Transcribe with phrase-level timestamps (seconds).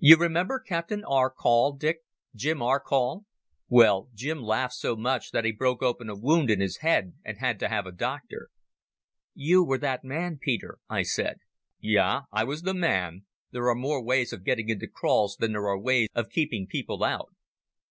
[0.00, 3.26] You remember Captain Arcoll, Dick—Jim Arcoll?
[3.68, 7.36] Well, Jim laughed so much that he broke open a wound in his head, and
[7.36, 8.48] had to have a doctor."
[9.34, 11.40] "You were that man, Peter," I said.
[11.80, 12.22] "Ja.
[12.32, 13.26] I was the man.
[13.50, 17.04] There are more ways of getting into kraals than there are ways of keeping people
[17.04, 17.36] out."